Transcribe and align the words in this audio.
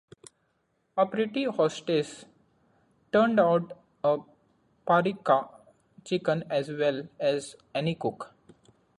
Our 0.97 1.05
pretty 1.05 1.43
hostess 1.43 2.25
turned 3.13 3.39
out 3.39 3.77
a 4.03 4.17
paprika 4.87 5.47
chicken 6.03 6.43
as 6.49 6.69
well 6.71 7.07
as 7.19 7.55
any 7.75 7.93
cook. 7.93 8.33